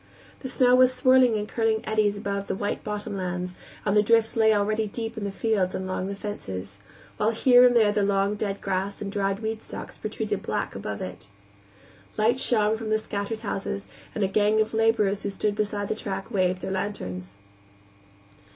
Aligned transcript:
The 0.39 0.49
snow 0.49 0.73
was 0.73 0.99
whirling 1.05 1.35
in 1.37 1.45
curling 1.45 1.83
eddies 1.85 2.17
above 2.17 2.47
the 2.47 2.55
white 2.55 2.83
bottom 2.83 3.15
lands, 3.17 3.53
and 3.85 3.95
the 3.95 4.01
drifts 4.01 4.35
lay 4.35 4.51
already 4.51 4.87
deep 4.87 5.15
in 5.15 5.25
the 5.25 5.29
fields 5.31 5.75
and 5.75 5.85
along 5.85 6.07
the 6.07 6.15
fences, 6.15 6.79
while 7.17 7.29
here 7.29 7.63
and 7.67 7.75
there 7.75 7.91
the 7.91 8.01
long 8.01 8.33
dead 8.33 8.61
grass 8.61 8.99
and 8.99 9.11
dried 9.11 9.41
weed 9.41 9.61
stalks 9.61 9.99
protruded 9.99 10.41
black 10.41 10.73
above 10.73 11.01
it. 11.03 11.27
Lights 12.17 12.41
shone 12.41 12.77
from 12.77 12.89
the 12.89 12.97
scattered 12.97 13.41
houses, 13.41 13.87
and 14.15 14.23
a 14.23 14.27
gang 14.27 14.59
of 14.59 14.73
laborers 14.73 15.21
who 15.21 15.29
stood 15.29 15.53
beside 15.55 15.87
the 15.87 15.93
track 15.93 16.31
waved 16.31 16.63
their 16.63 16.71
lanterns. 16.71 17.33